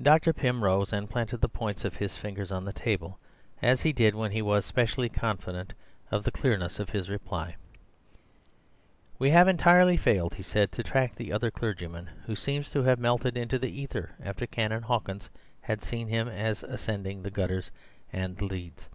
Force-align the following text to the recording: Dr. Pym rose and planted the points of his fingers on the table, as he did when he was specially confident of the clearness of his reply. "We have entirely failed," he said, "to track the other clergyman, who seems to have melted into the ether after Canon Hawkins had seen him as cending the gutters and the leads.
Dr. 0.00 0.32
Pym 0.32 0.64
rose 0.64 0.94
and 0.94 1.10
planted 1.10 1.42
the 1.42 1.46
points 1.50 1.84
of 1.84 1.96
his 1.96 2.16
fingers 2.16 2.50
on 2.50 2.64
the 2.64 2.72
table, 2.72 3.18
as 3.60 3.82
he 3.82 3.92
did 3.92 4.14
when 4.14 4.30
he 4.30 4.40
was 4.40 4.64
specially 4.64 5.10
confident 5.10 5.74
of 6.10 6.24
the 6.24 6.30
clearness 6.30 6.78
of 6.78 6.88
his 6.88 7.10
reply. 7.10 7.56
"We 9.18 9.28
have 9.28 9.48
entirely 9.48 9.98
failed," 9.98 10.32
he 10.36 10.42
said, 10.42 10.72
"to 10.72 10.82
track 10.82 11.16
the 11.16 11.34
other 11.34 11.50
clergyman, 11.50 12.08
who 12.24 12.34
seems 12.34 12.70
to 12.70 12.82
have 12.84 12.98
melted 12.98 13.36
into 13.36 13.58
the 13.58 13.68
ether 13.78 14.12
after 14.24 14.46
Canon 14.46 14.84
Hawkins 14.84 15.28
had 15.60 15.82
seen 15.82 16.08
him 16.08 16.28
as 16.28 16.64
cending 16.76 17.20
the 17.22 17.30
gutters 17.30 17.70
and 18.10 18.38
the 18.38 18.46
leads. 18.46 18.88